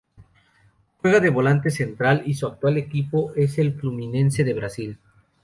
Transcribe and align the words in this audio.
Juega 0.99 1.19
de 1.19 1.29
volante 1.29 1.69
central 1.69 2.23
y 2.25 2.33
su 2.33 2.47
actual 2.47 2.77
equipo 2.77 3.33
es 3.35 3.59
el 3.59 3.75
Fluminense 3.75 4.43
de 4.43 4.53
Brasil. 4.55 4.97